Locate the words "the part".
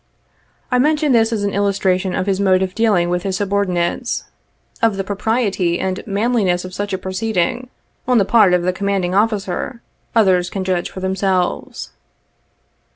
8.17-8.55